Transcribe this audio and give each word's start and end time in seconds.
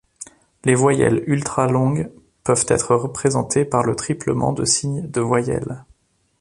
Les 0.65 0.73
voyelles 0.73 1.23
ultra-longues 1.27 2.09
peuvent 2.43 2.65
être 2.69 2.95
représentées 2.95 3.65
par 3.65 3.83
le 3.83 3.95
triplement 3.95 4.51
de 4.51 4.65
signe 4.65 5.07
de 5.07 5.21
voyelle. 5.21 5.85